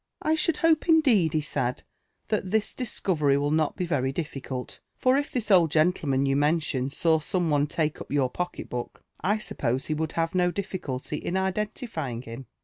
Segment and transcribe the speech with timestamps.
[0.15, 1.83] <* I should hope, indeed/' he said,"
[2.29, 6.89] that this discovery will not be Tory difficult; for if this old gentleman yon mention
[6.89, 11.17] saw some one take up your pocket book, 1 suppose ho would have no difficulty
[11.17, 12.47] in identifying him."